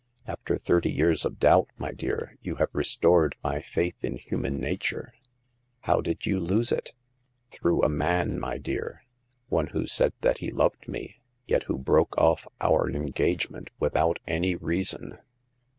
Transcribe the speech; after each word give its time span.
After 0.25 0.57
thirty 0.57 0.91
years 0.91 1.25
of 1.25 1.37
doubt, 1.37 1.67
my 1.77 1.91
dear, 1.91 2.35
you 2.41 2.55
have 2.55 2.69
restored 2.73 3.35
my 3.43 3.61
faith 3.61 4.03
in 4.03 4.17
human 4.17 4.59
nature." 4.59 5.13
How 5.81 6.01
did 6.01 6.25
you 6.25 6.39
lose 6.39 6.71
it?"" 6.71 6.95
Through 7.51 7.83
a 7.83 7.87
man, 7.89 8.39
my 8.39 8.57
dear; 8.57 9.03
one 9.49 9.67
who 9.67 9.85
said 9.85 10.13
that 10.21 10.39
he 10.39 10.49
loved 10.49 10.87
me, 10.87 11.21
yet 11.45 11.65
who 11.69 11.77
broke 11.77 12.17
off 12.17 12.47
our 12.59 12.89
engagement 12.89 13.69
without 13.79 14.17
any 14.25 14.55
reason." 14.55 15.19